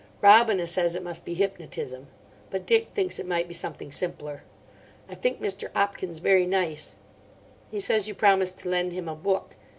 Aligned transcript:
Robina 0.19 0.65
says 0.65 0.95
it 0.95 1.03
must 1.03 1.25
be 1.25 1.35
hypnotism. 1.35 2.07
But 2.49 2.65
Dick 2.65 2.87
thinks 2.95 3.19
it 3.19 3.27
might 3.27 3.47
be 3.47 3.53
something 3.53 3.91
simpler. 3.91 4.41
I 5.07 5.13
think 5.13 5.39
Mr. 5.39 5.71
'Opkins 5.75 6.17
very 6.21 6.47
nice. 6.47 6.95
He 7.69 7.79
says 7.79 8.07
you 8.07 8.15
promised 8.15 8.57
to 8.61 8.69
lend 8.69 8.93
him 8.93 9.07
a 9.07 9.13
book. 9.13 9.57